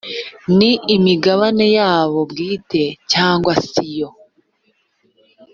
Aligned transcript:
ni 0.57 0.71
imigabane 0.95 1.65
yabo 1.77 2.19
bwite 2.29 2.83
cyangwa 3.11 3.53
siyo‽ 3.69 4.09